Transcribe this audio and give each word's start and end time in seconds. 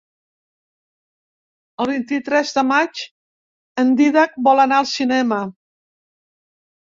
El 1.83 1.89
vint-i-tres 1.91 2.53
de 2.55 2.63
maig 2.69 3.03
en 3.83 3.91
Dídac 3.99 4.35
vol 4.49 4.63
anar 4.63 4.79
al 4.85 4.89
cinema. 4.93 5.41